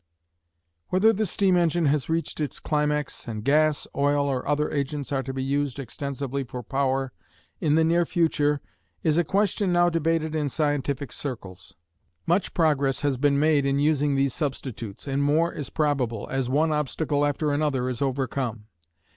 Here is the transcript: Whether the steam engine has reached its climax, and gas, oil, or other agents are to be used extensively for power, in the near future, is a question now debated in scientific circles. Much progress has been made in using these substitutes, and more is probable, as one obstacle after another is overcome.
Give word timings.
Whether 0.87 1.13
the 1.13 1.27
steam 1.27 1.55
engine 1.55 1.85
has 1.85 2.09
reached 2.09 2.41
its 2.41 2.59
climax, 2.59 3.27
and 3.27 3.43
gas, 3.43 3.85
oil, 3.95 4.25
or 4.27 4.47
other 4.47 4.71
agents 4.71 5.11
are 5.11 5.21
to 5.21 5.31
be 5.31 5.43
used 5.43 5.77
extensively 5.77 6.43
for 6.43 6.63
power, 6.63 7.13
in 7.59 7.75
the 7.75 7.83
near 7.83 8.03
future, 8.07 8.61
is 9.03 9.19
a 9.19 9.23
question 9.23 9.71
now 9.71 9.91
debated 9.91 10.33
in 10.33 10.49
scientific 10.49 11.11
circles. 11.11 11.75
Much 12.25 12.55
progress 12.55 13.01
has 13.01 13.17
been 13.17 13.37
made 13.39 13.63
in 13.63 13.77
using 13.77 14.15
these 14.15 14.33
substitutes, 14.33 15.05
and 15.05 15.21
more 15.21 15.53
is 15.53 15.69
probable, 15.69 16.27
as 16.31 16.49
one 16.49 16.71
obstacle 16.71 17.23
after 17.23 17.51
another 17.51 17.87
is 17.87 18.01
overcome. 18.01 18.65